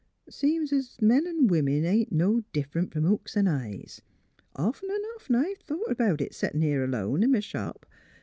[0.31, 4.01] Seems 's 'o' men an' women ain't no differ 'nt from hooks 'n' eyes;
[4.55, 7.85] often an' often I've thought about it, settin' here alone in m' shop.